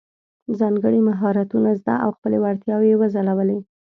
[0.59, 3.59] ځانګړي مهارتونه زده او خپلې وړتیاوې یې وځلولې.